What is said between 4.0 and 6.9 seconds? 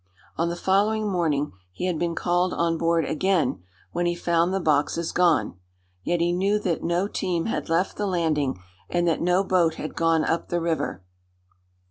he found the boxes gone; yet he knew that